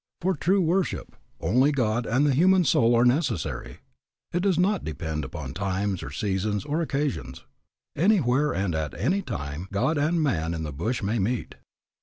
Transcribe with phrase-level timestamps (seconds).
[0.19, 3.81] For true worship, only God and the human soul are necessary.
[4.33, 7.43] It does not depend upon times, or seasons, or occasions.
[7.95, 11.53] Anywhere and at any time God and man in the bush may meet.